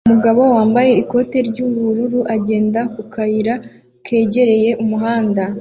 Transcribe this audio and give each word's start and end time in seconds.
Umugabo 0.07 0.41
wambaye 0.55 0.91
ikote 1.01 1.37
ry'ubururu 1.49 2.19
agenda 2.35 2.79
ku 2.93 3.01
kayira 3.13 3.53
kegereye 4.05 4.71
umuhanda 4.83 5.43